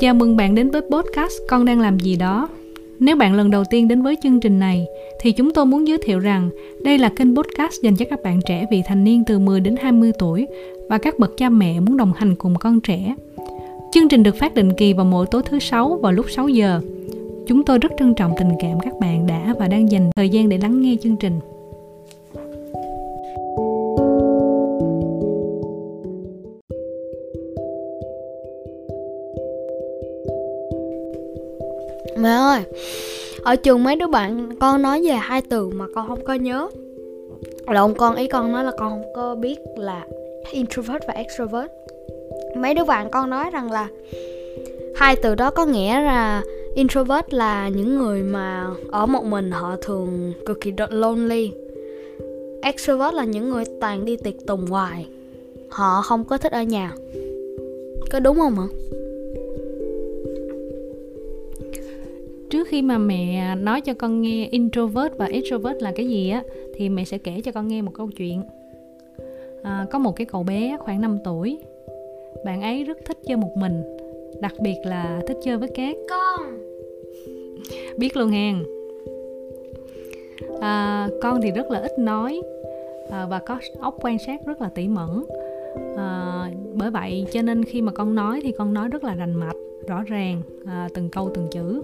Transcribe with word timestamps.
Chào 0.00 0.14
mừng 0.14 0.36
bạn 0.36 0.54
đến 0.54 0.70
với 0.70 0.80
podcast 0.90 1.32
Con 1.48 1.64
đang 1.64 1.80
làm 1.80 1.98
gì 1.98 2.16
đó. 2.16 2.48
Nếu 3.00 3.16
bạn 3.16 3.34
lần 3.34 3.50
đầu 3.50 3.64
tiên 3.70 3.88
đến 3.88 4.02
với 4.02 4.16
chương 4.22 4.40
trình 4.40 4.58
này, 4.58 4.86
thì 5.20 5.32
chúng 5.32 5.50
tôi 5.50 5.66
muốn 5.66 5.88
giới 5.88 5.98
thiệu 6.04 6.18
rằng 6.18 6.50
đây 6.84 6.98
là 6.98 7.08
kênh 7.08 7.36
podcast 7.36 7.82
dành 7.82 7.96
cho 7.96 8.06
các 8.10 8.22
bạn 8.22 8.40
trẻ 8.46 8.66
vị 8.70 8.82
thành 8.86 9.04
niên 9.04 9.24
từ 9.24 9.38
10 9.38 9.60
đến 9.60 9.76
20 9.80 10.12
tuổi 10.18 10.46
và 10.88 10.98
các 10.98 11.18
bậc 11.18 11.36
cha 11.36 11.48
mẹ 11.48 11.80
muốn 11.80 11.96
đồng 11.96 12.12
hành 12.16 12.34
cùng 12.34 12.54
con 12.60 12.80
trẻ. 12.80 13.14
Chương 13.92 14.08
trình 14.08 14.22
được 14.22 14.36
phát 14.36 14.54
định 14.54 14.72
kỳ 14.76 14.92
vào 14.92 15.04
mỗi 15.04 15.26
tối 15.30 15.42
thứ 15.44 15.58
sáu 15.58 15.98
vào 16.02 16.12
lúc 16.12 16.26
6 16.30 16.48
giờ. 16.48 16.80
Chúng 17.46 17.64
tôi 17.64 17.78
rất 17.78 17.92
trân 17.98 18.14
trọng 18.14 18.32
tình 18.38 18.50
cảm 18.60 18.80
các 18.80 18.92
bạn 19.00 19.26
đã 19.26 19.54
và 19.58 19.68
đang 19.68 19.90
dành 19.90 20.10
thời 20.16 20.28
gian 20.28 20.48
để 20.48 20.58
lắng 20.58 20.80
nghe 20.80 20.96
chương 21.02 21.16
trình. 21.16 21.40
Ở 33.48 33.56
trường 33.56 33.84
mấy 33.84 33.96
đứa 33.96 34.06
bạn, 34.06 34.48
con 34.60 34.82
nói 34.82 35.02
về 35.04 35.12
hai 35.12 35.42
từ 35.42 35.68
mà 35.68 35.84
con 35.94 36.08
không 36.08 36.24
có 36.24 36.34
nhớ. 36.34 36.68
Lộn 37.66 37.94
con, 37.94 38.16
ý 38.16 38.28
con 38.28 38.52
nói 38.52 38.64
là 38.64 38.72
con 38.78 38.90
không 38.90 39.12
có 39.14 39.34
biết 39.34 39.58
là 39.76 40.06
introvert 40.50 41.02
và 41.06 41.14
extrovert. 41.14 41.70
Mấy 42.56 42.74
đứa 42.74 42.84
bạn 42.84 43.10
con 43.10 43.30
nói 43.30 43.50
rằng 43.50 43.72
là 43.72 43.88
hai 44.96 45.16
từ 45.16 45.34
đó 45.34 45.50
có 45.50 45.66
nghĩa 45.66 46.00
là 46.00 46.42
introvert 46.74 47.26
là 47.30 47.68
những 47.68 47.98
người 47.98 48.22
mà 48.22 48.66
ở 48.90 49.06
một 49.06 49.24
mình 49.24 49.50
họ 49.50 49.76
thường 49.82 50.32
cực 50.46 50.60
kỳ 50.60 50.72
lonely. 50.90 51.52
Extrovert 52.62 53.14
là 53.14 53.24
những 53.24 53.50
người 53.50 53.64
toàn 53.80 54.04
đi 54.04 54.16
tiệc 54.16 54.34
tùng 54.46 54.66
hoài, 54.66 55.06
họ 55.70 56.02
không 56.02 56.24
có 56.24 56.38
thích 56.38 56.52
ở 56.52 56.62
nhà. 56.62 56.92
Có 58.12 58.20
đúng 58.20 58.36
không 58.36 58.56
ạ? 58.58 58.87
Trước 62.50 62.68
khi 62.68 62.82
mà 62.82 62.98
mẹ 62.98 63.54
nói 63.56 63.80
cho 63.80 63.94
con 63.94 64.22
nghe 64.22 64.48
introvert 64.50 65.16
và 65.16 65.26
extrovert 65.26 65.82
là 65.82 65.92
cái 65.96 66.08
gì 66.08 66.30
á 66.30 66.42
thì 66.74 66.88
mẹ 66.88 67.04
sẽ 67.04 67.18
kể 67.18 67.40
cho 67.44 67.52
con 67.52 67.68
nghe 67.68 67.82
một 67.82 67.92
câu 67.94 68.10
chuyện. 68.16 68.42
À, 69.62 69.86
có 69.90 69.98
một 69.98 70.12
cái 70.16 70.26
cậu 70.26 70.42
bé 70.42 70.76
khoảng 70.80 71.00
5 71.00 71.18
tuổi. 71.24 71.58
Bạn 72.44 72.62
ấy 72.62 72.84
rất 72.84 72.98
thích 73.06 73.18
chơi 73.26 73.36
một 73.36 73.56
mình 73.56 73.82
đặc 74.40 74.54
biệt 74.60 74.76
là 74.84 75.20
thích 75.26 75.36
chơi 75.44 75.56
với 75.56 75.68
cát. 75.68 75.96
Con. 76.10 76.58
Biết 77.98 78.16
luôn 78.16 78.30
hàng 78.30 78.64
à, 80.60 81.08
con 81.22 81.40
thì 81.42 81.50
rất 81.50 81.70
là 81.70 81.78
ít 81.78 81.98
nói 81.98 82.42
à, 83.10 83.26
và 83.30 83.38
có 83.38 83.58
óc 83.80 83.96
quan 84.00 84.18
sát 84.18 84.46
rất 84.46 84.60
là 84.60 84.68
tỉ 84.68 84.88
mẩn. 84.88 85.24
À, 85.96 86.50
bởi 86.74 86.90
vậy 86.90 87.26
cho 87.32 87.42
nên 87.42 87.64
khi 87.64 87.82
mà 87.82 87.92
con 87.92 88.14
nói 88.14 88.40
thì 88.42 88.52
con 88.52 88.74
nói 88.74 88.88
rất 88.88 89.04
là 89.04 89.14
rành 89.14 89.34
mạch 89.34 89.56
rõ 89.88 90.02
ràng 90.02 90.42
à, 90.66 90.88
từng 90.94 91.08
câu 91.08 91.30
từng 91.34 91.48
chữ 91.50 91.82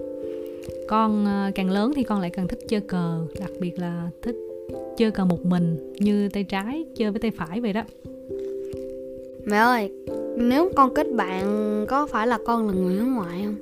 con 0.87 1.25
ờ, 1.25 1.51
càng 1.55 1.69
lớn 1.69 1.91
thì 1.95 2.03
con 2.03 2.21
lại 2.21 2.29
càng 2.29 2.47
thích 2.47 2.59
chơi 2.67 2.81
cờ 2.81 3.27
đặc 3.39 3.51
biệt 3.59 3.79
là 3.79 4.09
thích 4.21 4.35
chơi 4.97 5.11
cờ 5.11 5.25
một 5.25 5.45
mình 5.45 5.93
như 5.99 6.29
tay 6.29 6.43
trái 6.43 6.85
chơi 6.95 7.11
với 7.11 7.19
tay 7.19 7.31
phải 7.31 7.61
vậy 7.61 7.73
đó. 7.73 7.81
Mẹ 9.45 9.57
ơi 9.57 9.91
nếu 10.37 10.71
con 10.75 10.93
kết 10.93 11.07
bạn 11.15 11.85
có 11.89 12.07
phải 12.07 12.27
là 12.27 12.37
con 12.45 12.67
là 12.67 12.73
người 12.73 12.95
nước 12.95 13.05
ngoài 13.05 13.41
không? 13.45 13.55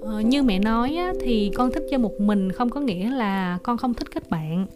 Ờ, 0.00 0.20
như 0.20 0.42
mẹ 0.42 0.58
nói 0.58 0.94
á, 0.96 1.12
thì 1.20 1.50
con 1.54 1.72
thích 1.72 1.86
chơi 1.90 1.98
một 1.98 2.20
mình 2.20 2.52
không 2.52 2.70
có 2.70 2.80
nghĩa 2.80 3.10
là 3.10 3.58
con 3.62 3.76
không 3.76 3.94
thích 3.94 4.10
kết 4.14 4.30
bạn. 4.30 4.66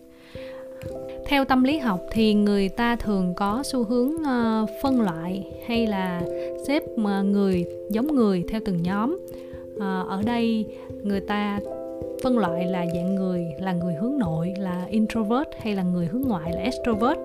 Theo 1.27 1.45
tâm 1.45 1.65
lý 1.65 1.79
học 1.79 2.01
thì 2.13 2.35
người 2.35 2.69
ta 2.69 2.97
thường 2.97 3.35
có 3.37 3.63
xu 3.65 3.85
hướng 3.85 4.09
uh, 4.09 4.69
phân 4.83 5.01
loại 5.01 5.47
hay 5.67 5.87
là 5.87 6.23
xếp 6.67 6.83
người 7.25 7.65
giống 7.91 8.15
người 8.15 8.45
theo 8.49 8.61
từng 8.65 8.83
nhóm 8.83 9.17
à, 9.81 10.05
ở 10.09 10.23
đây 10.23 10.67
người 11.03 11.21
ta 11.21 11.61
phân 12.23 12.39
loại 12.39 12.67
là 12.67 12.87
dạng 12.95 13.15
người 13.15 13.45
là 13.61 13.73
người 13.73 13.95
hướng 13.95 14.19
nội 14.19 14.55
là 14.59 14.87
introvert 14.91 15.49
hay 15.61 15.75
là 15.75 15.83
người 15.83 16.07
hướng 16.07 16.23
ngoại 16.23 16.53
là 16.53 16.61
extrovert. 16.61 17.19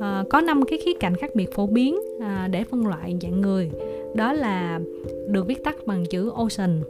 À, 0.00 0.24
có 0.30 0.40
năm 0.40 0.64
cái 0.64 0.78
khía 0.84 0.94
cạnh 1.00 1.16
khác 1.16 1.34
biệt 1.34 1.54
phổ 1.54 1.66
biến 1.66 1.98
à, 2.20 2.48
để 2.50 2.64
phân 2.64 2.86
loại 2.86 3.16
dạng 3.22 3.40
người. 3.40 3.70
Đó 4.14 4.32
là 4.32 4.80
được 5.28 5.46
viết 5.46 5.64
tắt 5.64 5.76
bằng 5.86 6.04
chữ 6.06 6.30
ocean. 6.34 6.80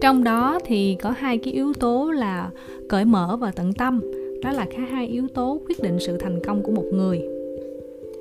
Trong 0.00 0.24
đó 0.24 0.58
thì 0.64 0.96
có 1.02 1.10
hai 1.10 1.38
cái 1.38 1.52
yếu 1.52 1.72
tố 1.72 2.10
là 2.10 2.50
cởi 2.88 3.04
mở 3.04 3.36
và 3.40 3.50
tận 3.50 3.72
tâm. 3.72 4.00
Đó 4.42 4.52
là 4.52 4.66
cả 4.70 4.78
hai 4.90 5.06
yếu 5.06 5.28
tố 5.34 5.60
quyết 5.68 5.80
định 5.82 5.98
sự 6.00 6.16
thành 6.16 6.40
công 6.44 6.62
của 6.62 6.72
một 6.72 6.84
người 6.92 7.37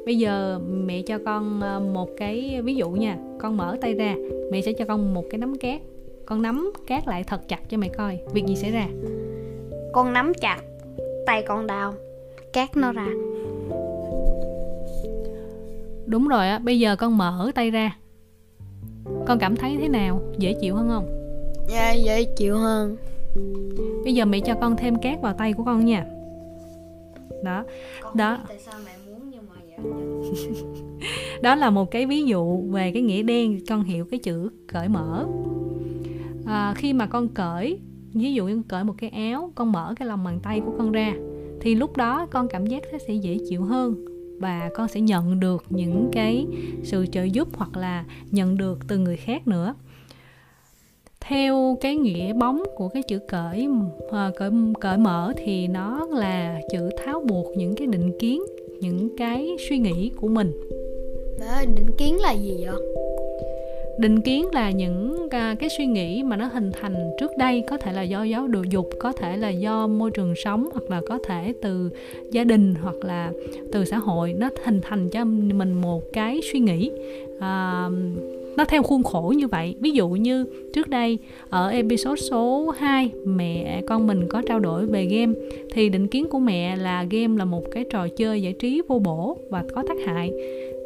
bây 0.08 0.18
giờ 0.18 0.60
mẹ 0.70 1.02
cho 1.02 1.20
con 1.26 1.62
ờ, 1.62 1.80
một 1.80 2.10
cái 2.18 2.62
ví 2.64 2.76
dụ 2.76 2.90
nha 2.90 3.18
con 3.40 3.58
mở 3.58 3.78
tay 3.82 3.94
ra 3.94 4.16
mẹ 4.52 4.62
sẽ 4.62 4.74
cho 4.74 4.86
con 4.86 5.14
một 5.14 5.24
cái 5.30 5.40
nắm 5.40 5.58
cát. 5.58 5.82
Con 6.26 6.42
nắm 6.42 6.72
cát 6.88 7.08
lại 7.08 7.24
thật 7.24 7.42
chặt 7.48 7.70
cho 7.70 7.78
mẹ 7.78 7.90
coi 7.90 8.20
việc 8.34 8.46
gì 8.46 8.56
xảy 8.56 8.72
ra. 8.72 8.88
Con 9.94 10.14
nắm 10.14 10.34
chặt 10.42 10.62
tay 11.26 11.44
con 11.48 11.68
đau 11.68 11.94
cát 12.54 12.78
nó 12.78 12.92
ra. 12.92 13.08
Đúng 16.06 16.28
rồi 16.28 16.48
á 16.48 16.60
bây 16.60 16.80
giờ 16.80 16.96
con 16.96 17.18
mở 17.18 17.52
tay 17.56 17.72
ra. 17.72 17.98
Con 19.26 19.40
cảm 19.40 19.56
thấy 19.56 19.78
thế 19.82 19.88
nào? 19.88 20.22
Dễ 20.38 20.54
chịu 20.62 20.76
hơn 20.76 20.90
không? 20.90 21.08
Dạ 21.70 21.94
dễ 21.94 22.24
chịu 22.24 22.58
hơn. 22.58 22.98
Bây 24.04 24.14
giờ 24.14 24.26
mẹ 24.26 24.40
cho 24.40 24.56
con 24.62 24.78
thêm 24.78 24.96
cát 24.96 25.22
vào 25.22 25.34
tay 25.34 25.54
của 25.54 25.64
con 25.64 25.86
nha. 25.86 26.06
Đó 27.44 27.64
con 28.02 28.18
đó. 28.18 28.38
tại 28.48 28.58
sao 28.60 28.80
mẹ 28.86 28.97
đó 31.42 31.56
là 31.56 31.70
một 31.70 31.92
cái 31.92 32.06
ví 32.06 32.24
dụ 32.24 32.62
về 32.72 32.92
cái 32.92 33.02
nghĩa 33.02 33.24
đen 33.24 33.60
con 33.70 33.84
hiểu 33.84 34.06
cái 34.06 34.20
chữ 34.20 34.50
cởi 34.68 34.90
mở. 34.90 35.28
À, 36.46 36.74
khi 36.78 36.94
mà 36.94 37.08
con 37.08 37.28
cởi 37.28 37.80
ví 38.14 38.34
dụ 38.34 38.48
như 38.48 38.62
cởi 38.68 38.84
một 38.84 38.94
cái 38.98 39.10
áo 39.10 39.52
con 39.56 39.72
mở 39.72 39.94
cái 40.00 40.08
lòng 40.08 40.24
bàn 40.24 40.40
tay 40.44 40.60
của 40.66 40.72
con 40.78 40.92
ra 40.92 41.14
thì 41.62 41.76
lúc 41.76 41.98
đó 41.98 42.28
con 42.32 42.48
cảm 42.48 42.66
giác 42.66 42.84
nó 42.92 42.98
sẽ 43.08 43.14
dễ 43.14 43.38
chịu 43.50 43.64
hơn 43.64 44.06
và 44.40 44.70
con 44.76 44.88
sẽ 44.88 45.02
nhận 45.02 45.40
được 45.40 45.66
những 45.70 46.10
cái 46.12 46.48
sự 46.84 47.06
trợ 47.06 47.24
giúp 47.24 47.48
hoặc 47.58 47.78
là 47.78 48.06
nhận 48.32 48.58
được 48.58 48.80
từ 48.88 48.98
người 48.98 49.18
khác 49.18 49.48
nữa. 49.48 49.76
Theo 51.20 51.78
cái 51.82 51.96
nghĩa 51.96 52.34
bóng 52.34 52.64
của 52.76 52.90
cái 52.90 53.04
chữ 53.08 53.20
cởi 53.28 53.68
à, 54.12 54.32
cởi 54.38 54.52
cởi 54.82 54.98
mở 54.98 55.34
thì 55.38 55.68
nó 55.68 56.08
là 56.12 56.62
chữ 56.72 56.90
tháo 57.06 57.24
buộc 57.28 57.58
những 57.58 57.76
cái 57.76 57.88
định 57.88 58.12
kiến 58.20 58.42
những 58.80 59.10
cái 59.18 59.56
suy 59.70 59.78
nghĩ 59.78 60.12
của 60.16 60.28
mình. 60.28 60.52
Đó 61.40 61.62
định 61.76 61.92
kiến 61.98 62.22
là 62.22 62.34
gì 62.34 62.58
vậy? 62.60 62.76
Định 64.00 64.22
kiến 64.22 64.46
là 64.54 64.72
những 64.72 65.30
cái 65.30 65.70
suy 65.78 65.86
nghĩ 65.86 66.24
mà 66.24 66.36
nó 66.36 66.46
hình 66.46 66.72
thành 66.82 67.12
trước 67.20 67.32
đây 67.38 67.64
có 67.68 67.78
thể 67.78 67.94
là 67.94 68.02
do 68.02 68.24
giáo 68.24 68.48
đồ 68.48 68.64
dục 68.70 68.90
có 69.00 69.12
thể 69.12 69.38
là 69.38 69.50
do 69.50 69.88
môi 69.88 70.12
trường 70.12 70.34
sống 70.36 70.70
hoặc 70.74 70.90
là 70.90 71.02
có 71.08 71.20
thể 71.28 71.54
từ 71.62 71.90
gia 72.32 72.44
đình 72.44 72.76
hoặc 72.82 72.96
là 73.02 73.32
từ 73.72 73.86
xã 73.86 73.98
hội. 73.98 74.34
Nó 74.34 74.50
hình 74.66 74.82
thành 74.82 75.10
cho 75.10 75.26
mình 75.26 75.74
một 75.74 76.04
cái 76.14 76.40
suy 76.52 76.60
nghĩ 76.60 76.92
à, 77.40 77.90
nó 78.58 78.66
theo 78.66 78.84
khuôn 78.84 79.04
khổ 79.04 79.34
như 79.38 79.48
vậy. 79.48 79.76
Ví 79.80 79.92
dụ 79.92 80.10
như 80.10 80.46
trước 80.74 80.88
đây, 80.88 81.18
ở 81.50 81.70
episode 81.70 82.22
số 82.22 82.74
2 82.78 83.12
mẹ 83.26 83.82
con 83.88 84.08
mình 84.08 84.28
có 84.30 84.42
trao 84.48 84.60
đổi 84.60 84.86
về 84.86 85.06
game, 85.06 85.34
thì 85.72 85.90
định 85.90 86.08
kiến 86.08 86.28
của 86.30 86.40
mẹ 86.40 86.76
là 86.76 87.04
game 87.04 87.38
là 87.38 87.46
một 87.46 87.64
cái 87.72 87.86
trò 87.90 88.08
chơi 88.08 88.42
giải 88.42 88.54
trí 88.54 88.82
vô 88.88 89.00
bổ 89.00 89.38
và 89.50 89.64
có 89.76 89.84
tác 89.88 89.98
hại. 90.06 90.32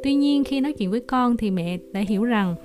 Tuy 0.04 0.14
nhiên, 0.14 0.44
khi 0.44 0.62
nói 0.62 0.74
chuyện 0.74 0.92
với 0.92 1.00
con 1.00 1.38
thì 1.38 1.52
mẹ 1.52 1.78
đã 1.92 2.00
hiểu 2.00 2.24
rằng 2.24 2.56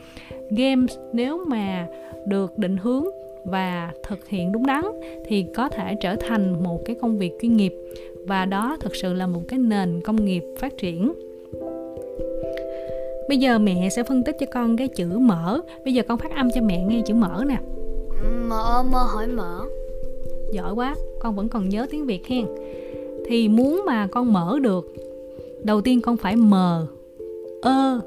game 0.51 0.87
nếu 1.13 1.45
mà 1.47 1.87
được 2.27 2.59
định 2.59 2.77
hướng 2.77 3.05
và 3.45 3.93
thực 4.09 4.29
hiện 4.29 4.53
đúng 4.53 4.67
đắn 4.67 4.85
thì 5.27 5.45
có 5.55 5.69
thể 5.69 5.95
trở 6.01 6.17
thành 6.17 6.63
một 6.65 6.85
cái 6.85 6.97
công 7.01 7.19
việc 7.19 7.33
chuyên 7.43 7.57
nghiệp, 7.57 7.73
và 8.27 8.45
đó 8.45 8.77
thực 8.81 8.97
sự 8.97 9.13
là 9.13 9.27
một 9.27 9.41
cái 9.49 9.59
nền 9.59 10.01
công 10.05 10.25
nghiệp 10.25 10.43
phát 10.59 10.77
triển 10.79 11.13
bây 13.29 13.39
giờ 13.39 13.59
mẹ 13.59 13.89
sẽ 13.91 14.03
phân 14.03 14.25
tích 14.25 14.37
cho 14.41 14.47
con 14.53 14.77
cái 14.77 14.89
chữ 14.89 15.19
mở. 15.19 15.61
Bây 15.85 15.95
giờ 15.95 16.03
con 16.09 16.19
phát 16.19 16.31
âm 16.37 16.49
cho 16.55 16.61
mẹ 16.61 16.85
nghe 16.89 17.03
chữ 17.07 17.15
mở 17.15 17.45
nè. 17.47 17.59
Mở 18.49 18.83
mơ 18.93 18.99
hỏi 18.99 19.27
mở. 19.27 19.61
Giỏi 20.53 20.73
quá 20.75 20.95
con 21.21 21.37
vẫn 21.37 21.49
còn 21.49 21.69
nhớ 21.69 21.87
tiếng 21.91 22.07
việt 22.07 22.27
hen. 22.27 22.47
Thì 23.27 23.49
muốn 23.49 23.83
mà 23.87 24.07
con 24.07 24.33
mở 24.33 24.59
được 24.63 24.95
đầu 25.63 25.81
tiên 25.81 26.01
con 26.01 26.17
phải 26.17 26.37
mờ 26.37 26.87
ơ 27.63 28.01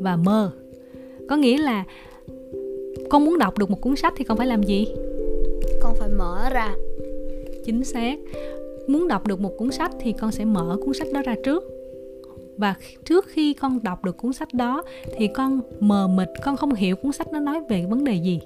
và 0.00 0.16
mơ 0.16 0.50
có 1.28 1.36
nghĩa 1.36 1.58
là 1.58 1.84
con 3.10 3.24
muốn 3.24 3.38
đọc 3.38 3.58
được 3.58 3.70
một 3.70 3.80
cuốn 3.80 3.96
sách 3.96 4.14
thì 4.16 4.24
con 4.24 4.38
phải 4.38 4.46
làm 4.46 4.62
gì? 4.62 4.86
Con 5.82 5.94
phải 5.94 6.08
mở 6.18 6.48
ra. 6.52 6.74
Chính 7.64 7.84
xác. 7.84 8.18
Muốn 8.86 9.08
đọc 9.08 9.26
được 9.26 9.40
một 9.40 9.56
cuốn 9.58 9.70
sách 9.70 9.92
thì 10.00 10.12
con 10.12 10.32
sẽ 10.32 10.44
mở 10.44 10.76
cuốn 10.84 10.94
sách 10.94 11.08
đó 11.12 11.22
ra 11.24 11.34
trước 11.44 11.73
và 12.56 12.74
trước 13.04 13.26
khi 13.28 13.54
con 13.54 13.82
đọc 13.82 14.04
được 14.04 14.16
cuốn 14.16 14.32
sách 14.32 14.54
đó, 14.54 14.82
thì 15.16 15.26
con 15.26 15.60
mờ 15.80 16.08
mịt, 16.08 16.28
con 16.42 16.56
không 16.56 16.74
hiểu 16.74 16.96
cuốn 16.96 17.12
sách 17.12 17.32
nó 17.32 17.40
nói 17.40 17.60
về 17.68 17.86
vấn 17.88 18.04
đề 18.04 18.14
gì. 18.14 18.40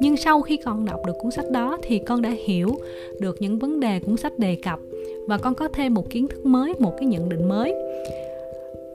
Nhưng 0.00 0.16
sau 0.16 0.42
khi 0.42 0.56
con 0.56 0.84
đọc 0.84 1.00
được 1.06 1.12
cuốn 1.18 1.30
sách 1.30 1.50
đó, 1.50 1.78
thì 1.82 1.98
con 1.98 2.22
đã 2.22 2.30
hiểu 2.44 2.68
được 3.20 3.36
những 3.40 3.58
vấn 3.58 3.80
đề 3.80 4.00
cuốn 4.00 4.16
sách 4.16 4.38
đề 4.38 4.54
cập. 4.54 4.78
Và 5.26 5.38
con 5.38 5.54
có 5.54 5.68
thêm 5.68 5.94
một 5.94 6.10
kiến 6.10 6.28
thức 6.28 6.46
mới, 6.46 6.74
một 6.78 6.94
cái 6.98 7.06
nhận 7.06 7.28
định 7.28 7.48
mới. 7.48 7.74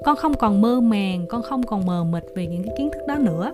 Con 0.05 0.15
không 0.15 0.33
còn 0.33 0.61
mơ 0.61 0.79
màng, 0.79 1.25
con 1.29 1.41
không 1.41 1.63
còn 1.63 1.85
mờ 1.85 2.03
mịt 2.03 2.23
về 2.35 2.47
những 2.47 2.63
cái 2.63 2.75
kiến 2.77 2.89
thức 2.93 3.01
đó 3.07 3.15
nữa. 3.15 3.51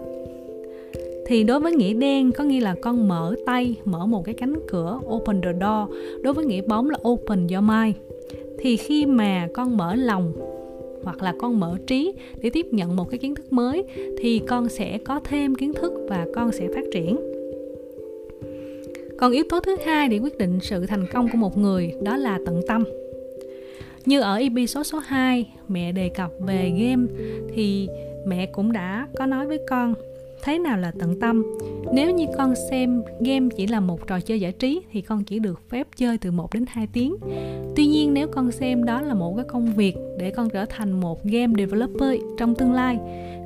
Thì 1.26 1.44
đối 1.44 1.60
với 1.60 1.74
nghĩa 1.74 1.94
đen, 1.94 2.32
có 2.32 2.44
nghĩa 2.44 2.62
là 2.62 2.76
con 2.82 3.08
mở 3.08 3.36
tay, 3.46 3.76
mở 3.86 4.06
một 4.06 4.26
cái 4.26 4.36
cánh 4.36 4.56
cửa, 4.68 5.00
open 5.06 5.42
the 5.42 5.54
door. 5.62 5.90
Đối 6.22 6.34
với 6.34 6.46
nghĩa 6.46 6.62
bóng 6.62 6.90
là 6.90 6.98
open 7.08 7.48
your 7.48 7.64
mind. 7.64 7.96
Thì 8.60 8.78
khi 8.78 9.06
mà 9.06 9.48
con 9.54 9.78
mở 9.78 9.96
lòng 9.96 10.34
hoặc 11.04 11.22
là 11.22 11.34
con 11.40 11.60
mở 11.60 11.78
trí 11.88 12.14
để 12.42 12.50
tiếp 12.50 12.66
nhận 12.72 12.96
một 12.96 13.10
cái 13.10 13.18
kiến 13.18 13.36
thức 13.36 13.54
mới, 13.54 13.84
thì 14.18 14.42
con 14.48 14.70
sẽ 14.70 14.98
có 15.06 15.20
thêm 15.24 15.56
kiến 15.56 15.74
thức 15.74 15.94
và 16.10 16.28
con 16.36 16.52
sẽ 16.52 16.68
phát 16.76 16.84
triển. 16.94 17.20
Còn 19.18 19.32
yếu 19.32 19.44
tố 19.50 19.60
thứ 19.60 19.76
hai 19.86 20.08
để 20.08 20.18
quyết 20.18 20.38
định 20.38 20.60
sự 20.62 20.86
thành 20.86 21.06
công 21.14 21.30
của 21.32 21.38
một 21.38 21.58
người, 21.58 21.94
đó 22.02 22.18
là 22.18 22.40
tận 22.46 22.62
tâm. 22.68 22.84
Như 24.06 24.22
ở 24.22 24.36
episode 24.36 24.84
số 24.84 25.00
2 25.00 25.54
mẹ 25.68 25.92
đề 25.92 26.10
cập 26.10 26.32
về 26.40 26.72
game, 26.80 27.08
thì 27.54 27.88
mẹ 28.26 28.46
cũng 28.46 28.72
đã 28.72 29.08
có 29.18 29.26
nói 29.26 29.48
với 29.48 29.60
con 29.70 29.94
thế 30.44 30.60
nào 30.60 30.78
là 30.78 30.92
tận 31.00 31.20
tâm 31.20 31.44
nếu 31.94 32.12
như 32.12 32.26
con 32.38 32.54
xem 32.70 33.04
game 33.20 33.48
chỉ 33.58 33.68
là 33.68 33.80
một 33.80 34.08
trò 34.08 34.20
chơi 34.20 34.40
giải 34.40 34.52
trí, 34.52 34.82
thì 34.92 35.02
con 35.02 35.24
chỉ 35.24 35.40
được 35.40 35.70
phép 35.70 35.88
chơi 35.96 36.18
từ 36.18 36.32
1 36.32 36.54
đến 36.54 36.66
2 36.68 36.88
tiếng 36.94 37.16
tuy 37.76 37.88
nhiên, 37.88 38.14
nếu 38.14 38.28
con 38.28 38.52
xem 38.52 38.84
đó 38.84 39.02
là 39.02 39.14
một 39.14 39.34
cái 39.36 39.46
công 39.48 39.74
việc 39.74 39.96
để 40.20 40.32
con 40.32 40.50
trở 40.50 40.66
thành 40.66 41.00
một 41.00 41.24
game 41.24 41.54
developer 41.58 42.20
trong 42.38 42.56
tương 42.56 42.74
lai, 42.74 43.00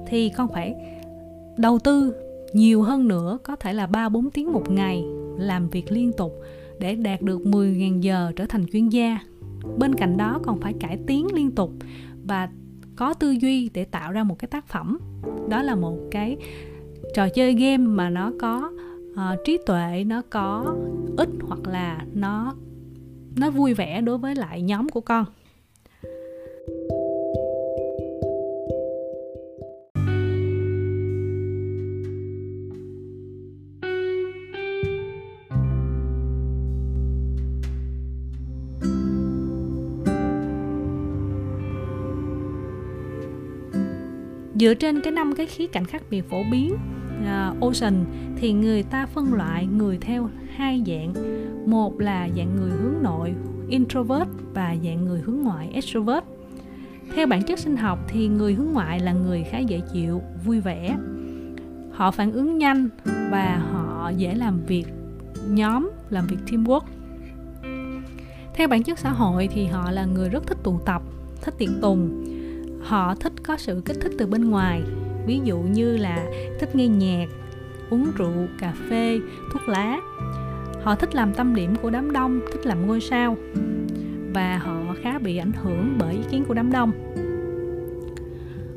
thì 0.07 0.29
con 0.37 0.47
phải 0.53 0.75
đầu 1.57 1.79
tư 1.79 2.13
nhiều 2.53 2.81
hơn 2.81 3.07
nữa, 3.07 3.37
có 3.43 3.55
thể 3.55 3.73
là 3.73 3.87
3 3.87 4.09
4 4.09 4.29
tiếng 4.29 4.51
một 4.51 4.71
ngày 4.71 5.03
làm 5.37 5.69
việc 5.69 5.91
liên 5.91 6.11
tục 6.13 6.33
để 6.79 6.95
đạt 6.95 7.21
được 7.21 7.41
10.000 7.41 7.99
giờ 7.99 8.31
trở 8.35 8.45
thành 8.45 8.65
chuyên 8.71 8.89
gia. 8.89 9.19
Bên 9.77 9.95
cạnh 9.95 10.17
đó 10.17 10.39
còn 10.43 10.61
phải 10.61 10.73
cải 10.73 10.97
tiến 11.07 11.27
liên 11.33 11.51
tục 11.51 11.71
và 12.27 12.49
có 12.95 13.13
tư 13.13 13.31
duy 13.31 13.69
để 13.73 13.85
tạo 13.85 14.11
ra 14.11 14.23
một 14.23 14.39
cái 14.39 14.47
tác 14.47 14.67
phẩm. 14.67 14.99
Đó 15.49 15.63
là 15.63 15.75
một 15.75 15.97
cái 16.11 16.37
trò 17.13 17.30
chơi 17.30 17.54
game 17.54 17.77
mà 17.77 18.10
nó 18.10 18.31
có 18.39 18.71
uh, 19.12 19.44
trí 19.45 19.57
tuệ, 19.65 20.04
nó 20.07 20.21
có 20.30 20.75
ích 21.18 21.30
hoặc 21.42 21.68
là 21.68 22.06
nó 22.13 22.56
nó 23.36 23.50
vui 23.50 23.74
vẻ 23.74 24.01
đối 24.01 24.18
với 24.18 24.36
lại 24.36 24.62
nhóm 24.62 24.89
của 24.89 25.01
con. 25.01 25.25
dựa 44.60 44.74
trên 44.74 45.01
cái 45.01 45.13
năm 45.13 45.36
cái 45.36 45.45
khía 45.45 45.68
cạnh 45.68 45.86
khác 45.86 46.04
biệt 46.10 46.30
phổ 46.30 46.44
biến 46.51 46.75
uh, 47.23 47.61
ocean 47.61 48.05
thì 48.37 48.53
người 48.53 48.83
ta 48.83 49.05
phân 49.05 49.33
loại 49.33 49.65
người 49.65 49.97
theo 50.01 50.29
hai 50.55 50.83
dạng. 50.87 51.13
Một 51.65 51.99
là 51.99 52.29
dạng 52.37 52.55
người 52.55 52.71
hướng 52.71 53.03
nội 53.03 53.33
introvert 53.69 54.29
và 54.53 54.75
dạng 54.83 55.05
người 55.05 55.21
hướng 55.21 55.37
ngoại 55.37 55.69
extrovert. 55.73 56.23
Theo 57.15 57.27
bản 57.27 57.43
chất 57.43 57.59
sinh 57.59 57.77
học 57.77 57.99
thì 58.07 58.27
người 58.27 58.53
hướng 58.53 58.73
ngoại 58.73 58.99
là 58.99 59.13
người 59.13 59.43
khá 59.43 59.59
dễ 59.59 59.81
chịu 59.93 60.21
vui 60.45 60.59
vẻ. 60.59 60.97
Họ 61.91 62.11
phản 62.11 62.31
ứng 62.31 62.57
nhanh 62.57 62.89
và 63.31 63.61
họ 63.71 64.09
dễ 64.09 64.35
làm 64.35 64.61
việc 64.65 64.85
nhóm 65.47 65.91
làm 66.09 66.27
việc 66.27 66.37
teamwork. 66.47 66.81
Theo 68.53 68.67
bản 68.67 68.83
chất 68.83 68.99
xã 68.99 69.11
hội 69.11 69.49
thì 69.51 69.65
họ 69.65 69.91
là 69.91 70.05
người 70.05 70.29
rất 70.29 70.47
thích 70.47 70.57
tụ 70.63 70.79
tập 70.85 71.01
thích 71.41 71.53
tiệc 71.57 71.69
tùng. 71.81 72.25
Họ 72.81 73.15
thích 73.15 73.33
có 73.43 73.57
sự 73.57 73.81
kích 73.85 73.97
thích 74.01 74.11
từ 74.19 74.27
bên 74.27 74.49
ngoài 74.49 74.83
ví 75.25 75.39
dụ 75.43 75.57
như 75.57 75.97
là 75.97 76.25
thích 76.59 76.75
nghe 76.75 76.87
nhạc 76.87 77.27
uống 77.89 78.11
rượu 78.17 78.47
cà 78.59 78.73
phê 78.89 79.19
thuốc 79.53 79.69
lá. 79.69 79.99
Họ 80.83 80.95
thích 80.95 81.15
làm 81.15 81.33
tâm 81.33 81.55
điểm 81.55 81.75
của 81.81 81.89
đám 81.89 82.11
đông 82.11 82.39
thích 82.51 82.65
làm 82.65 82.87
ngôi 82.87 83.01
sao. 83.01 83.37
Và 84.33 84.57
họ 84.57 84.95
khá 85.03 85.19
bị 85.19 85.37
ảnh 85.37 85.51
hưởng 85.63 85.95
bởi 85.99 86.13
ý 86.13 86.21
kiến 86.31 86.45
của 86.47 86.53
đám 86.53 86.71
đông. 86.71 86.91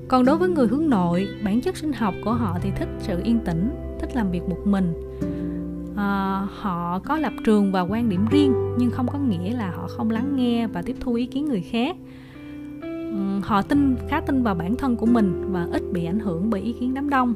Còn 0.09 0.25
đối 0.25 0.39
với 0.39 0.49
người 0.49 0.67
hướng 0.67 0.91
nội 0.91 1.29
bản 1.45 1.61
chất 1.61 1.77
sinh 1.77 1.93
học 1.93 2.15
của 2.25 2.33
họ 2.33 2.59
thì 2.63 2.71
thích 2.77 2.89
sự 2.99 3.21
yên 3.25 3.39
tĩnh 3.39 3.71
thích 4.01 4.17
làm 4.17 4.31
việc 4.31 4.49
một 4.49 4.67
mình. 4.67 4.93
À, 5.97 6.47
họ 6.51 6.99
có 6.99 7.17
lập 7.17 7.33
trường 7.45 7.73
và 7.73 7.81
quan 7.81 8.09
điểm 8.09 8.27
riêng 8.31 8.55
nhưng 8.79 8.91
không 8.91 9.09
có 9.13 9.19
nghĩa 9.19 9.53
là 9.53 9.71
họ 9.71 9.89
không 9.89 10.11
lắng 10.11 10.37
nghe 10.37 10.67
và 10.67 10.83
tiếp 10.83 10.97
thu 11.01 11.15
ý 11.15 11.27
kiến 11.27 11.45
người 11.45 11.65
khác 11.71 11.97
họ 13.43 13.63
tin 13.63 13.97
khá 14.09 14.21
tin 14.21 14.43
vào 14.43 14.55
bản 14.55 14.77
thân 14.77 14.97
của 14.97 15.07
mình 15.07 15.53
và 15.53 15.69
ít 15.73 15.83
bị 15.93 16.05
ảnh 16.05 16.19
hưởng 16.19 16.51
bởi 16.51 16.61
ý 16.61 16.73
kiến 16.73 16.95
đám 16.95 17.11
đông. 17.11 17.35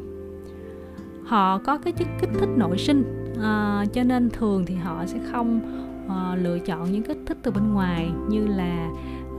Họ 1.25 1.59
có 1.59 1.79
cái 1.79 1.93
chất 1.93 2.09
kích 2.21 2.31
thích 2.41 2.49
nội 2.57 2.79
sinh 2.79 3.05
à, 3.43 3.85
cho 3.93 4.05
nên 4.05 4.31
thường 4.31 4.67
thì 4.67 4.75
họ 4.75 5.07
sẽ 5.07 5.19
không 5.33 5.61
à, 6.09 6.37
lựa 6.37 6.59
chọn 6.59 6.93
những 6.93 7.03
kích 7.03 7.19
thích 7.27 7.39
từ 7.43 7.51
bên 7.51 7.73
ngoài 7.73 8.11
như 8.29 8.47
là 8.47 8.91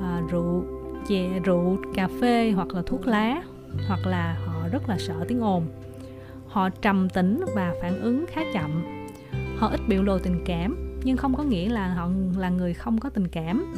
à, 0.02 0.22
rượu 0.30 0.64
chè 1.08 1.40
rượu 1.44 1.78
cà 1.94 2.08
phê 2.22 2.52
hoặc 2.52 2.68
là 2.74 2.82
thuốc 2.86 3.08
lá 3.08 3.44
hoặc 3.88 4.08
là 4.08 4.38
họ 4.46 4.68
rất 4.72 4.90
là 4.90 4.98
sợ 4.98 5.26
tiếng 5.28 5.42
ồn. 5.42 5.66
Họ 6.48 6.70
trầm 6.70 7.10
tĩnh 7.10 7.46
và 7.56 7.74
phản 7.82 8.02
ứng 8.02 8.26
khá 8.28 8.42
chậm. 8.54 8.84
Họ 9.58 9.68
ít 9.68 9.80
biểu 9.88 10.04
lộ 10.04 10.18
tình 10.18 10.42
cảm 10.46 10.98
nhưng 11.04 11.18
không 11.18 11.36
có 11.36 11.44
nghĩa 11.44 11.70
là 11.70 11.94
họ 11.94 12.10
là 12.38 12.50
người 12.50 12.74
không 12.74 13.00
có 13.00 13.10
tình 13.10 13.28
cảm. 13.28 13.74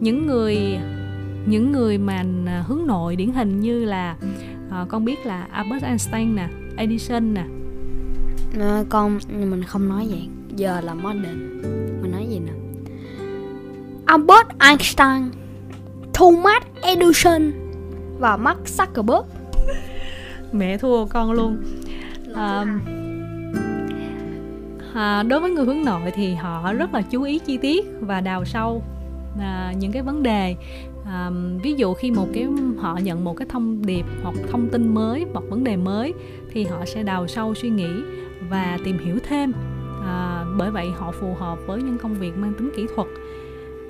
Những 0.00 0.26
người 0.26 0.78
những 1.48 1.72
người 1.72 1.98
mà 1.98 2.24
à, 2.46 2.64
hướng 2.66 2.86
nội 2.86 3.16
điển 3.16 3.32
hình 3.32 3.60
như 3.60 3.84
là 3.84 4.16
à, 4.70 4.86
con 4.88 5.04
biết 5.04 5.26
là 5.26 5.46
Albert 5.50 5.84
Einstein 5.84 6.36
nè 6.36 6.48
Edison 6.76 7.34
nè. 7.34 7.44
À, 8.60 8.84
con 8.88 9.18
mình 9.28 9.64
không 9.64 9.88
nói 9.88 10.06
vậy. 10.10 10.28
Giờ 10.56 10.80
là 10.80 10.94
modern. 10.94 11.62
Mình 12.02 12.12
nói 12.12 12.26
gì 12.30 12.38
nè? 12.38 12.52
Albert 14.06 14.48
Einstein 14.58 15.30
Thomas 16.14 16.62
Edison 16.82 17.52
và 18.18 18.36
Mark 18.36 18.58
Zuckerberg. 18.64 19.22
Mẹ 20.52 20.78
thua 20.78 21.06
con 21.06 21.32
luôn. 21.32 21.56
À, 22.34 22.64
à, 24.94 25.22
đối 25.22 25.40
với 25.40 25.50
người 25.50 25.64
hướng 25.64 25.84
nội 25.84 26.10
thì 26.14 26.34
họ 26.34 26.72
rất 26.72 26.94
là 26.94 27.02
chú 27.02 27.22
ý 27.22 27.38
chi 27.38 27.56
tiết 27.56 27.86
và 28.00 28.20
đào 28.20 28.44
sâu 28.44 28.82
à, 29.40 29.72
những 29.78 29.92
cái 29.92 30.02
vấn 30.02 30.22
đề 30.22 30.56
à, 31.08 31.30
ví 31.62 31.74
dụ 31.74 31.94
khi 31.94 32.10
một 32.10 32.26
cái 32.32 32.48
họ 32.78 32.98
nhận 33.02 33.24
một 33.24 33.36
cái 33.36 33.46
thông 33.50 33.86
điệp 33.86 34.04
hoặc 34.22 34.34
thông 34.50 34.68
tin 34.68 34.94
mới 34.94 35.26
hoặc 35.32 35.44
vấn 35.48 35.64
đề 35.64 35.76
mới 35.76 36.14
thì 36.50 36.64
họ 36.64 36.84
sẽ 36.84 37.02
đào 37.02 37.26
sâu 37.26 37.54
suy 37.54 37.70
nghĩ 37.70 37.90
và 38.50 38.78
tìm 38.84 38.98
hiểu 38.98 39.18
thêm. 39.28 39.52
À, 40.04 40.44
bởi 40.58 40.70
vậy 40.70 40.86
họ 40.96 41.12
phù 41.12 41.34
hợp 41.34 41.58
với 41.66 41.82
những 41.82 41.98
công 41.98 42.14
việc 42.14 42.36
mang 42.36 42.52
tính 42.58 42.70
kỹ 42.76 42.86
thuật. 42.94 43.08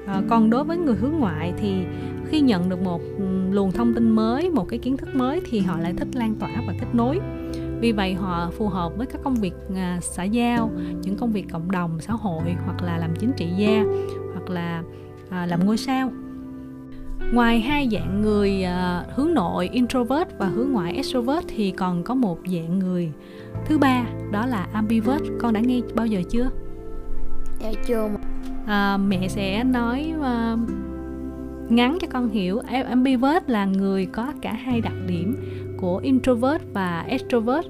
À, 0.07 0.23
còn 0.29 0.51
đối 0.51 0.65
với 0.65 0.77
người 0.77 0.97
hướng 0.97 1.13
ngoại 1.13 1.53
thì 1.59 1.85
khi 2.27 2.41
nhận 2.41 2.69
được 2.69 2.83
một 2.83 3.01
luồng 3.51 3.73
thông 3.73 3.95
tin 3.95 4.11
mới 4.11 4.51
một 4.51 4.69
cái 4.69 4.79
kiến 4.79 4.97
thức 4.97 5.09
mới 5.15 5.41
thì 5.51 5.61
họ 5.61 5.79
lại 5.79 5.95
thích 5.97 6.09
lan 6.15 6.35
tỏa 6.35 6.51
và 6.67 6.75
kết 6.81 6.87
nối. 6.93 7.21
Vì 7.81 7.93
vậy 7.93 8.15
họ 8.15 8.51
phù 8.51 8.69
hợp 8.69 8.93
với 8.97 9.07
các 9.07 9.21
công 9.25 9.35
việc 9.35 9.55
à, 9.77 9.99
xã 10.03 10.25
giao 10.25 10.71
những 11.03 11.17
công 11.17 11.33
việc 11.33 11.47
cộng 11.53 11.71
đồng 11.71 12.01
xã 12.01 12.13
hội 12.13 12.57
hoặc 12.65 12.83
là 12.83 12.99
làm 12.99 13.17
chính 13.17 13.33
trị 13.37 13.47
gia 13.59 13.85
hoặc 14.33 14.51
là 14.51 14.83
à, 15.31 15.47
làm 15.47 15.67
ngôi 15.67 15.77
sao 15.77 16.11
ngoài 17.33 17.61
hai 17.61 17.89
dạng 17.93 18.23
người 18.23 18.63
à, 18.63 19.05
hướng 19.15 19.35
nội 19.35 19.69
introvert 19.73 20.29
và 20.39 20.47
hướng 20.47 20.71
ngoại 20.71 20.95
extrovert 20.95 21.45
thì 21.49 21.71
còn 21.71 22.03
có 22.03 22.15
một 22.15 22.39
dạng 22.47 22.79
người. 22.79 23.13
Thứ 23.67 23.79
ba 23.79 24.05
đó 24.33 24.47
là 24.47 24.67
ambivert. 24.73 25.23
Con 25.41 25.53
đã 25.53 25.61
nghe 25.61 25.81
bao 25.95 26.07
giờ 26.07 26.23
chưa? 26.31 26.51
Dạ 27.61 27.73
chưa 27.87 28.11
à, 28.67 28.97
mẹ 28.97 29.29
sẽ 29.29 29.65
nói 29.65 30.13
uh, 30.19 30.59
ngắn 31.71 31.99
cho 32.01 32.09
con 32.11 32.31
hiểu. 32.31 32.61
Ambivert 32.89 33.49
là 33.49 33.65
người 33.65 34.07
có 34.07 34.33
cả 34.43 34.53
hai 34.53 34.81
đặc 34.81 34.95
điểm 35.07 35.37
của 35.81 35.97
introvert 35.97 36.63
và 36.73 37.05
extrovert. 37.09 37.67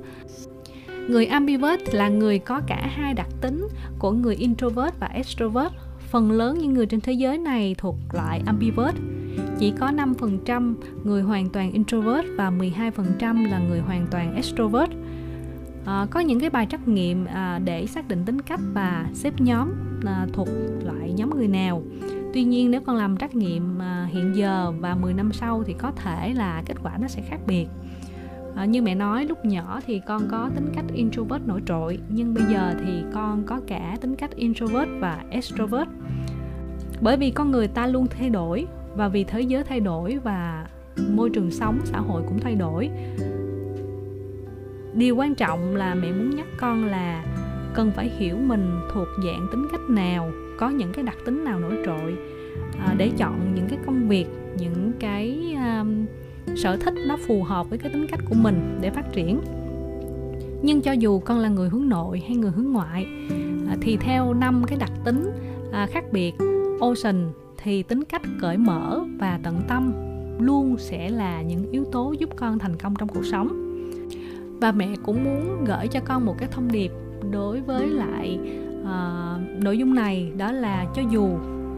Người 1.09 1.27
ambivert 1.27 1.95
là 1.95 2.09
người 2.09 2.39
có 2.39 2.61
cả 2.67 2.91
hai 2.95 3.15
đặc 3.15 3.29
tính 3.41 3.69
của 3.99 4.13
người 4.13 4.35
introvert 4.35 4.95
và 5.01 5.07
extrovert. 5.07 5.73
Phần 5.99 6.31
lớn 6.31 6.59
những 6.59 6.75
người 6.75 6.87
trên 6.87 7.01
thế 7.01 7.13
giới 7.13 7.39
này 7.39 7.75
thuộc 7.79 7.97
loại 8.13 8.43
ambivert 8.47 8.95
chỉ 9.59 9.73
có 9.79 9.87
5% 9.87 10.75
người 11.05 11.23
hoàn 11.23 11.49
toàn 11.49 11.73
introvert 11.73 12.27
và 12.37 12.51
12% 12.51 13.51
là 13.51 13.59
người 13.59 13.81
hoàn 13.81 14.07
toàn 14.11 14.35
extrovert. 14.35 14.91
À, 15.85 16.07
có 16.11 16.21
những 16.21 16.41
cái 16.41 16.51
bài 16.51 16.67
trắc 16.71 16.89
nghiệm 16.89 17.25
à, 17.25 17.61
để 17.65 17.87
xác 17.87 18.09
định 18.09 18.25
tính 18.25 18.41
cách 18.41 18.61
và 18.73 19.07
xếp 19.15 19.41
nhóm 19.41 19.69
à, 20.07 20.27
thuộc 20.33 20.49
loại 20.85 21.13
nhóm 21.13 21.31
người 21.31 21.49
nào. 21.49 21.83
Tuy 22.35 22.45
nhiên 22.45 22.71
nếu 22.71 22.81
con 22.81 22.97
làm 22.97 23.17
trắc 23.17 23.35
nghiệm 23.35 23.83
à, 23.83 24.09
hiện 24.13 24.37
giờ 24.37 24.73
và 24.81 24.95
10 24.95 25.15
năm 25.15 25.33
sau 25.33 25.63
thì 25.67 25.75
có 25.79 25.91
thể 25.91 26.35
là 26.35 26.63
kết 26.67 26.75
quả 26.83 26.99
nó 27.01 27.09
sẽ 27.09 27.23
khác 27.23 27.41
biệt. 27.47 27.67
À, 28.59 28.65
như 28.65 28.83
mẹ 28.83 28.95
nói 28.95 29.25
lúc 29.25 29.45
nhỏ 29.45 29.81
thì 29.87 30.01
con 30.07 30.29
có 30.31 30.51
tính 30.55 30.73
cách 30.75 30.85
introvert 30.95 31.47
nổi 31.47 31.63
trội 31.67 31.99
nhưng 32.09 32.35
bây 32.35 32.45
giờ 32.45 32.75
thì 32.85 33.03
con 33.15 33.43
có 33.47 33.61
cả 33.67 33.97
tính 34.01 34.17
cách 34.17 34.31
introvert 34.37 34.89
và 35.01 35.25
extrovert 35.31 35.89
bởi 37.01 37.17
vì 37.17 37.31
con 37.31 37.51
người 37.51 37.69
ta 37.69 37.87
luôn 37.87 38.07
thay 38.07 38.31
đổi 38.31 38.67
và 38.99 39.09
vì 39.09 39.25
thế 39.25 39.41
giới 39.41 39.65
thay 39.65 39.81
đổi 39.81 40.19
và 40.25 40.67
môi 41.11 41.31
trường 41.31 41.51
sống 41.51 41.81
xã 41.85 41.99
hội 41.99 42.23
cũng 42.29 42.39
thay 42.41 42.55
đổi. 42.55 42.91
Điều 44.95 45.17
quan 45.17 45.35
trọng 45.35 45.77
là 45.77 45.95
mẹ 45.95 46.13
muốn 46.13 46.37
nhắc 46.37 46.47
con 46.61 46.85
là 46.85 47.25
cần 47.75 47.91
phải 47.91 48.11
hiểu 48.19 48.37
mình 48.37 48.81
thuộc 48.93 49.09
dạng 49.25 49.47
tính 49.53 49.67
cách 49.73 49.81
nào 49.89 50.31
có 50.59 50.71
những 50.71 50.93
cái 50.93 51.05
đặc 51.05 51.17
tính 51.27 51.45
nào 51.45 51.61
nổi 51.61 51.83
trội 51.87 52.17
à, 52.79 52.95
để 52.99 53.11
chọn 53.17 53.55
những 53.55 53.67
cái 53.69 53.79
công 53.87 54.09
việc 54.09 54.27
những 54.59 54.93
cái 55.01 55.57
um, 55.57 56.07
sở 56.57 56.77
thích 56.77 56.95
nó 57.09 57.17
phù 57.27 57.43
hợp 57.43 57.71
với 57.71 57.79
cái 57.79 57.93
tính 57.93 58.07
cách 58.11 58.21
của 58.29 58.35
mình 58.35 58.79
để 58.81 58.91
phát 58.91 59.13
triển. 59.13 59.41
Nhưng 60.63 60.81
cho 60.81 60.93
dù 60.93 61.19
con 61.19 61.39
là 61.39 61.49
người 61.49 61.69
hướng 61.69 61.89
nội 61.89 62.23
hay 62.27 62.37
người 62.37 62.51
hướng 62.51 62.73
ngoại 62.73 63.07
à, 63.69 63.77
thì 63.81 63.97
theo 63.97 64.35
năm 64.35 64.63
cái 64.67 64.79
đặc 64.79 64.93
tính 65.05 65.31
à, 65.73 65.87
khác 65.87 66.05
biệt 66.13 66.35
Ocean 66.81 67.31
thì 67.63 67.83
tính 67.83 68.05
cách 68.05 68.23
cởi 68.41 68.57
mở 68.57 69.05
và 69.19 69.41
tận 69.43 69.61
tâm 69.69 69.93
luôn 70.39 70.77
sẽ 70.79 71.11
là 71.11 71.43
những 71.43 71.71
yếu 71.71 71.85
tố 71.85 72.15
giúp 72.19 72.31
con 72.37 72.59
thành 72.59 72.77
công 72.77 72.95
trong 72.99 73.09
cuộc 73.09 73.25
sống. 73.25 73.49
Và 74.61 74.73
mẹ 74.73 74.89
cũng 75.05 75.25
muốn 75.25 75.65
gửi 75.65 75.89
cho 75.89 76.01
con 76.05 76.27
một 76.27 76.35
cái 76.39 76.49
thông 76.53 76.73
điệp 76.73 76.93
đối 77.31 77.61
với 77.61 77.89
lại 77.89 78.39
uh, 78.81 79.63
nội 79.63 79.79
dung 79.79 79.95
này 79.95 80.33
đó 80.37 80.53
là 80.53 80.87
cho 80.95 81.03
dù 81.11 81.25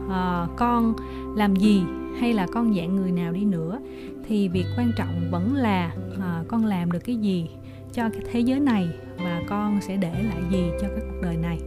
uh, 0.05 0.57
con 0.57 0.93
làm 1.35 1.55
gì 1.55 1.83
hay 2.19 2.33
là 2.33 2.47
con 2.53 2.73
dạng 2.73 2.95
người 2.95 3.11
nào 3.11 3.31
đi 3.31 3.45
nữa 3.45 3.79
thì 4.27 4.47
việc 4.47 4.65
quan 4.77 4.91
trọng 4.97 5.27
vẫn 5.31 5.55
là 5.55 5.91
uh, 6.17 6.47
con 6.47 6.65
làm 6.65 6.91
được 6.91 6.99
cái 6.99 7.15
gì 7.15 7.49
cho 7.93 8.09
cái 8.09 8.21
thế 8.31 8.39
giới 8.39 8.59
này 8.59 8.87
và 9.17 9.41
con 9.47 9.81
sẽ 9.81 9.97
để 9.97 10.23
lại 10.23 10.41
gì 10.51 10.63
cho 10.81 10.87
cái 10.87 11.05
cuộc 11.09 11.21
đời 11.21 11.37
này. 11.37 11.59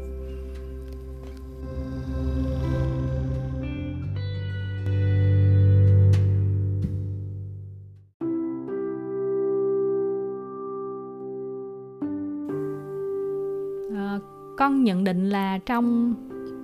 Con 14.65 14.85
nhận 14.85 15.05
định 15.05 15.31
là 15.31 15.59
trong 15.59 16.15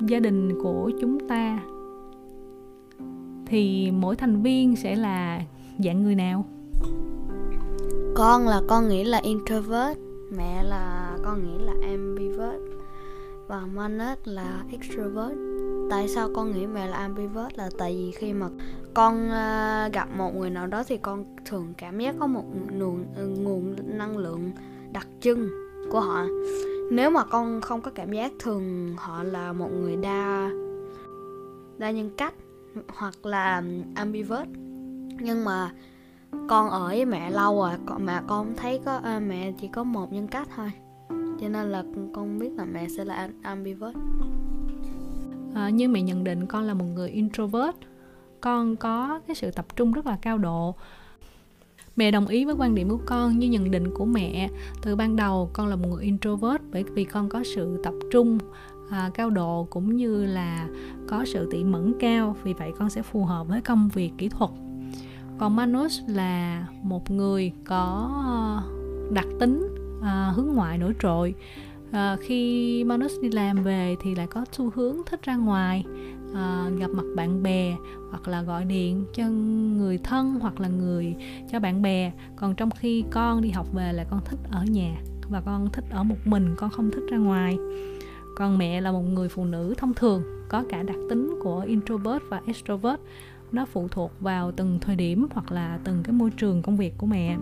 gia 0.07 0.21
đình 0.21 0.63
của 0.63 0.91
chúng 1.01 1.29
ta 1.29 1.61
thì 3.47 3.91
mỗi 3.91 4.17
thành 4.17 4.43
viên 4.43 4.77
sẽ 4.77 4.97
là 4.97 5.43
dạng 5.79 6.03
người 6.03 6.15
nào? 6.15 6.45
Con 8.15 8.49
là, 8.49 8.61
con 8.69 8.89
nghĩ 8.89 9.05
là 9.05 9.19
introvert, 9.19 9.99
mẹ 10.37 10.63
là, 10.63 11.17
con 11.25 11.43
nghĩ 11.45 11.65
là 11.65 11.73
ambivert, 11.83 12.63
và 13.47 13.61
Manet 13.61 14.29
là 14.29 14.63
extrovert. 14.71 15.39
Tại 15.91 16.09
sao 16.09 16.31
con 16.35 16.53
nghĩ 16.53 16.67
mẹ 16.67 16.87
là 16.87 16.97
ambivert? 16.97 17.59
Là 17.59 17.71
tại 17.79 17.97
vì 17.97 18.11
khi 18.11 18.33
mà 18.33 18.49
con 18.95 19.31
à, 19.31 19.89
gặp 19.93 20.09
một 20.17 20.35
người 20.35 20.51
nào 20.51 20.67
đó 20.67 20.85
thì 20.89 20.97
con 20.97 21.25
thường 21.45 21.75
cảm 21.79 21.99
giác 21.99 22.15
có 22.19 22.27
một 22.27 22.45
nguồn 22.79 23.05
ờ, 23.17 23.27
nguồn 23.27 23.77
năng 23.99 24.19
lượng 24.19 24.51
đặc 24.93 25.07
trưng 25.21 25.49
của 25.91 26.01
họ 26.01 26.27
nếu 26.91 27.11
mà 27.11 27.25
con 27.25 27.61
không 27.61 27.81
có 27.81 27.91
cảm 27.95 28.13
giác 28.13 28.33
thường 28.39 28.95
họ 28.99 29.23
là 29.23 29.53
một 29.53 29.69
người 29.73 29.97
đa 29.97 30.51
đa 31.79 31.91
nhân 31.91 32.11
cách 32.17 32.35
hoặc 32.89 33.27
là 33.27 33.63
ambivert. 33.95 34.49
Nhưng 35.21 35.45
mà 35.45 35.71
con 36.49 36.71
ở 36.71 36.87
với 36.87 37.05
mẹ 37.05 37.31
lâu 37.31 37.61
rồi 37.61 37.99
mà 37.99 38.23
con 38.27 38.55
thấy 38.57 38.81
có 38.85 38.97
à, 38.97 39.21
mẹ 39.21 39.53
chỉ 39.61 39.69
có 39.69 39.85
một 39.85 40.13
nhân 40.13 40.29
cách 40.29 40.49
thôi. 40.57 40.73
Cho 41.41 41.49
nên 41.49 41.73
là 41.73 41.85
con 42.15 42.39
biết 42.39 42.51
là 42.57 42.65
mẹ 42.65 42.89
sẽ 42.97 43.05
là 43.05 43.29
ambivert. 43.43 43.97
À, 45.55 45.69
như 45.69 45.89
mẹ 45.89 46.03
nhận 46.03 46.25
định 46.25 46.47
con 46.47 46.65
là 46.65 46.75
một 46.75 46.85
người 46.95 47.11
introvert. 47.11 47.77
Con 48.41 48.77
có 48.77 49.21
cái 49.27 49.37
sự 49.37 49.51
tập 49.51 49.77
trung 49.77 49.93
rất 49.93 50.07
là 50.07 50.19
cao 50.23 50.39
độ 50.39 50.75
mẹ 52.01 52.11
đồng 52.11 52.27
ý 52.27 52.45
với 52.45 52.55
quan 52.55 52.75
điểm 52.75 52.89
của 52.89 52.99
con 53.07 53.39
như 53.39 53.49
nhận 53.49 53.71
định 53.71 53.95
của 53.95 54.05
mẹ. 54.05 54.51
Từ 54.83 54.97
ban 54.97 55.17
đầu 55.17 55.51
con 55.53 55.67
là 55.67 55.77
một 55.77 55.89
người 55.89 56.05
introvert 56.05 56.63
bởi 56.73 56.85
vì 56.95 57.05
con 57.05 57.29
có 57.29 57.43
sự 57.55 57.81
tập 57.83 57.95
trung 58.11 58.39
à, 58.91 59.11
cao 59.15 59.31
độ 59.31 59.67
cũng 59.71 59.97
như 59.97 60.25
là 60.25 60.69
có 61.09 61.25
sự 61.25 61.49
tỉ 61.51 61.65
mẫn 61.65 61.95
cao. 62.01 62.37
Vì 62.43 62.53
vậy 62.53 62.73
con 62.79 62.91
sẽ 62.91 63.03
phù 63.03 63.25
hợp 63.25 63.49
với 63.49 63.61
công 63.61 63.89
việc 63.89 64.13
kỹ 64.19 64.29
thuật. 64.29 64.51
Còn 65.39 65.57
Manus 65.57 66.01
là 66.07 66.67
một 66.83 67.11
người 67.11 67.53
có 67.65 68.11
à, 68.27 68.41
đặc 69.11 69.27
tính 69.41 69.69
à, 70.03 70.33
hướng 70.35 70.49
ngoại 70.55 70.79
nổi 70.79 70.93
trội 71.03 71.35
à, 71.93 72.17
khi 72.21 72.85
Manus 72.85 73.13
đi 73.23 73.31
làm 73.31 73.63
về 73.63 73.97
thì 74.03 74.15
lại 74.15 74.27
có 74.27 74.45
xu 74.53 74.71
hướng 74.71 74.97
thích 75.07 75.23
ra 75.23 75.37
ngoài 75.37 75.85
à, 76.35 76.71
gặp 76.79 76.91
mặt 76.91 77.05
bạn 77.17 77.43
bè 77.43 77.77
hoặc 78.11 78.29
là 78.29 78.43
gọi 78.43 78.65
điện 78.65 79.05
cho 79.15 79.29
người 79.79 79.99
thân 79.99 80.35
hoặc 80.41 80.61
là 80.61 80.69
người 80.69 81.15
cho 81.53 81.61
bạn 81.61 81.83
bè. 81.83 82.13
Còn 82.37 82.55
trong 82.55 82.71
khi 82.71 83.05
con 83.11 83.41
đi 83.41 83.51
học 83.51 83.67
về 83.75 83.93
là 83.93 84.05
con 84.05 84.21
thích 84.25 84.39
ở 84.51 84.65
nhà 84.65 84.97
và 85.31 85.41
con 85.41 85.69
thích 85.73 85.85
ở 85.91 86.03
một 86.03 86.17
mình 86.25 86.55
con 86.57 86.71
không 86.71 86.91
thích 86.91 87.05
ra 87.11 87.19
ngoài. 87.19 87.59
Còn 88.37 88.59
mẹ 88.59 88.81
là 88.81 88.93
một 88.93 89.03
người 89.03 89.29
phụ 89.29 89.45
nữ 89.45 89.75
thông 89.79 89.95
thường 89.95 90.23
có 90.49 90.65
cả 90.69 90.83
đặc 90.83 90.97
tính 91.09 91.39
của 91.43 91.65
introvert 91.67 92.23
và 92.29 92.41
extrovert. 92.47 93.01
Nó 93.53 93.65
phụ 93.65 93.89
thuộc 93.89 94.13
vào 94.21 94.53
từng 94.53 94.79
thời 94.81 94.97
điểm 94.97 95.27
hoặc 95.31 95.53
là 95.53 95.79
từng 95.85 96.03
cái 96.03 96.13
môi 96.13 96.31
trường 96.31 96.63
công 96.63 96.77
việc 96.77 96.95
của 96.99 97.07
mẹ 97.07 97.37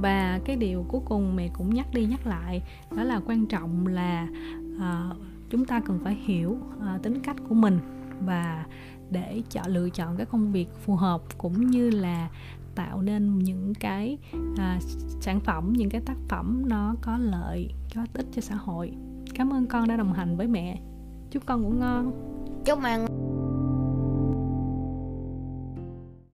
và 0.00 0.40
cái 0.44 0.56
điều 0.56 0.84
cuối 0.88 1.00
cùng 1.04 1.36
mẹ 1.36 1.48
cũng 1.48 1.74
nhắc 1.74 1.86
đi 1.94 2.06
nhắc 2.06 2.26
lại 2.26 2.62
đó 2.96 3.02
là 3.02 3.20
quan 3.26 3.46
trọng 3.46 3.86
là 3.86 4.28
uh, 4.76 5.16
chúng 5.50 5.64
ta 5.64 5.80
cần 5.80 5.98
phải 6.04 6.14
hiểu 6.14 6.50
uh, 6.50 7.02
tính 7.02 7.20
cách 7.22 7.36
của 7.48 7.54
mình 7.54 7.78
và 8.20 8.66
để 9.10 9.42
chọn 9.50 9.66
lựa 9.66 9.88
chọn 9.90 10.16
cái 10.16 10.26
công 10.26 10.52
việc 10.52 10.68
phù 10.84 10.96
hợp 10.96 11.22
cũng 11.38 11.66
như 11.70 11.90
là 11.90 12.28
tạo 12.74 13.02
nên 13.02 13.38
những 13.38 13.74
cái 13.74 14.18
à, 14.56 14.78
sản 15.20 15.40
phẩm 15.40 15.72
những 15.76 15.90
cái 15.90 16.00
tác 16.00 16.16
phẩm 16.28 16.62
nó 16.66 16.94
có 17.02 17.18
lợi 17.18 17.70
có 17.94 18.06
ích 18.14 18.26
cho 18.32 18.40
xã 18.42 18.54
hội. 18.54 18.92
Cảm 19.34 19.52
ơn 19.52 19.66
con 19.66 19.88
đã 19.88 19.96
đồng 19.96 20.12
hành 20.12 20.36
với 20.36 20.46
mẹ. 20.46 20.80
Chúc 21.30 21.46
con 21.46 21.62
ngủ 21.62 21.70
ngon. 21.70 22.12
Chúc 22.64 22.78
mẹ 22.82 22.98